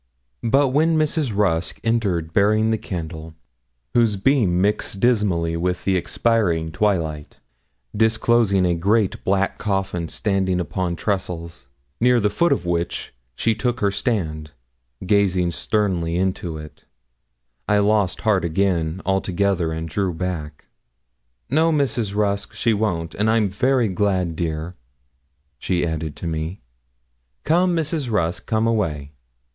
[0.43, 1.31] But when Mrs.
[1.37, 3.35] Rusk entered bearing the candle,
[3.93, 7.37] whose beam mixed dismally with the expiring twilight,
[7.95, 11.67] disclosing a great black coffin standing upon trestles,
[11.99, 14.53] near the foot of which she took her stand,
[15.05, 16.85] gazing sternly into it,
[17.69, 20.65] I lost heart again altogether and drew back.
[21.47, 22.15] 'No, Mrs.
[22.15, 24.75] Rusk, she won't; and I am very glad, dear,'
[25.59, 26.63] she added to me.
[27.43, 28.09] 'Come, Mrs.
[28.09, 29.11] Rusk, come away.